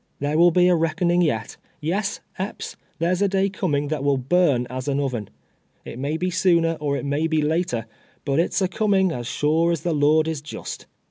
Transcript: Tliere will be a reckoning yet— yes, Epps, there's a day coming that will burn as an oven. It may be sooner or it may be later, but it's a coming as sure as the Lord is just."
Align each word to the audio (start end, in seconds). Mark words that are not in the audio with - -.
Tliere 0.19 0.35
will 0.35 0.49
be 0.49 0.67
a 0.67 0.73
reckoning 0.75 1.21
yet— 1.21 1.57
yes, 1.79 2.21
Epps, 2.39 2.75
there's 2.97 3.21
a 3.21 3.27
day 3.27 3.51
coming 3.51 3.89
that 3.89 4.03
will 4.03 4.17
burn 4.17 4.65
as 4.67 4.87
an 4.87 4.99
oven. 4.99 5.29
It 5.85 5.99
may 5.99 6.17
be 6.17 6.31
sooner 6.31 6.71
or 6.79 6.97
it 6.97 7.05
may 7.05 7.27
be 7.27 7.43
later, 7.43 7.85
but 8.25 8.39
it's 8.39 8.63
a 8.63 8.67
coming 8.67 9.11
as 9.11 9.27
sure 9.27 9.71
as 9.71 9.81
the 9.81 9.93
Lord 9.93 10.27
is 10.27 10.41
just." 10.41 10.87